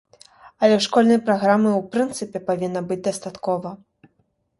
[0.67, 3.75] Але школьнай праграмы ў прынцыпе павінна быць дастаткова.